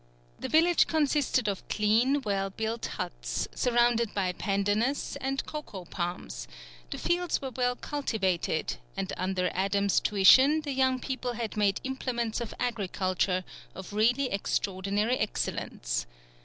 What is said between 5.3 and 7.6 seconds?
cocoa palms; the fields were